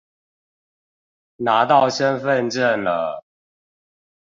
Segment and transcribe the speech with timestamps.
[1.35, 3.23] 拿到身分證了